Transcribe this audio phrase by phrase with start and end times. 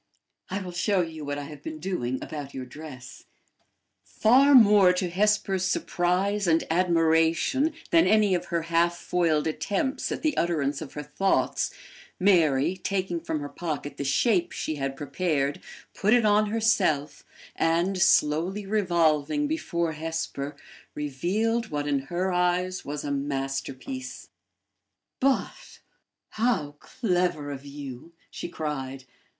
[0.49, 3.25] I will show you what I have been doing about your dress."
[4.03, 10.23] Far more to Hesper's surprise and admiration than any of her half foiled attempts at
[10.23, 11.69] the utterance of her thoughts,
[12.19, 15.61] Mary, taking from her pocket the shape she had prepared,
[15.93, 17.23] put it on herself,
[17.55, 20.55] and, slowly revolving before Hesper,
[20.95, 24.29] revealed what in her eyes was a masterpiece.
[25.19, 25.79] "But
[26.29, 29.03] how clever of you!" she cried.